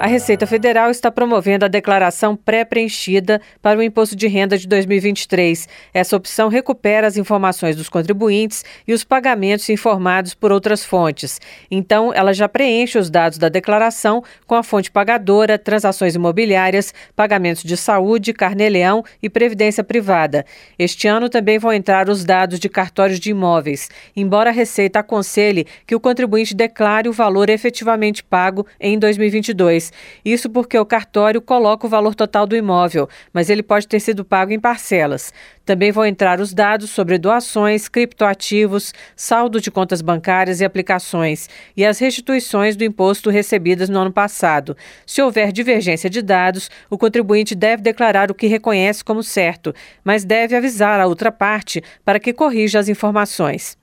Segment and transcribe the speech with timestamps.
[0.00, 5.68] A Receita Federal está promovendo a declaração pré-preenchida para o Imposto de Renda de 2023.
[5.92, 11.38] Essa opção recupera as informações dos contribuintes e os pagamentos informados por outras fontes.
[11.70, 17.62] Então, ela já preenche os dados da declaração com a fonte pagadora, transações imobiliárias, pagamentos
[17.62, 20.46] de saúde, carnê-leão e previdência privada.
[20.78, 25.66] Este ano também vão entrar os dados de cartórios de imóveis, embora a Receita aconselhe
[25.86, 29.89] que o contribuinte declare o valor efetivamente pago em 2022.
[30.24, 34.24] Isso porque o cartório coloca o valor total do imóvel, mas ele pode ter sido
[34.24, 35.32] pago em parcelas.
[35.64, 41.84] Também vão entrar os dados sobre doações, criptoativos, saldo de contas bancárias e aplicações e
[41.84, 44.76] as restituições do imposto recebidas no ano passado.
[45.06, 50.24] Se houver divergência de dados, o contribuinte deve declarar o que reconhece como certo, mas
[50.24, 53.76] deve avisar a outra parte para que corrija as informações.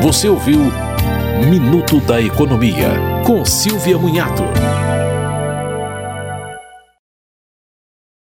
[0.00, 0.60] Você ouviu
[1.48, 2.90] Minuto da Economia,
[3.26, 4.44] com Silvia Munhato.